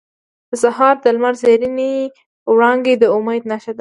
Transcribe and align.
•د 0.49 0.51
سهار 0.63 0.95
د 1.03 1.05
لمر 1.15 1.33
زرینې 1.41 1.93
وړانګې 2.53 2.93
د 3.01 3.03
امید 3.15 3.43
نښه 3.51 3.67
ده. 3.69 3.69